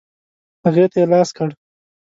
[0.65, 1.49] هغې ته یې لاس کړ.